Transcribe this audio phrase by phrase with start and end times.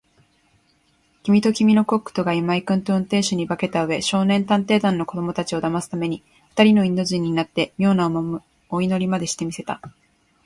[1.21, 8.09] きみときみのコックとが、今井君と運転手に化けたうえ、少年探偵団の子どもたちをだますために、ふたりのインド人になって、みょうな
[8.71, 9.79] お祈りまでして見せた。